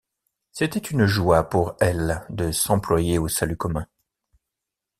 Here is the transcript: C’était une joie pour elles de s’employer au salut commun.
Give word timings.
C’était 0.51 0.79
une 0.79 1.05
joie 1.05 1.47
pour 1.47 1.75
elles 1.79 2.25
de 2.31 2.51
s’employer 2.51 3.19
au 3.19 3.27
salut 3.27 3.55
commun. 3.55 3.85